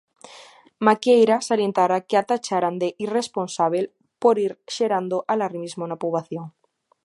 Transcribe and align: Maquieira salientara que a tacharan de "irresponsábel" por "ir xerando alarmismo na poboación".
Maquieira 0.85 1.37
salientara 1.49 2.03
que 2.07 2.15
a 2.21 2.23
tacharan 2.31 2.75
de 2.81 2.89
"irresponsábel" 3.05 3.85
por 4.21 4.35
"ir 4.47 4.53
xerando 4.75 5.15
alarmismo 5.33 5.83
na 5.87 5.99
poboación". 6.03 6.45